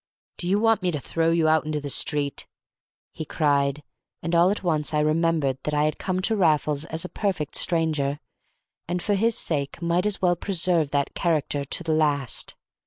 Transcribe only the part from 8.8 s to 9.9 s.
and for his sake